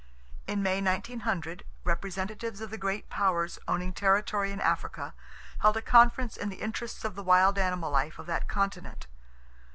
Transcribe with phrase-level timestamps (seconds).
[0.47, 5.13] In May, 1900, representatives of the great powers owning territory in Africa
[5.59, 9.05] held a conference in the interests of the wild animal life of that continent.